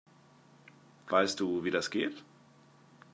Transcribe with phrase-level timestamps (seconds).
[1.09, 2.23] Weißt du, wie das geht?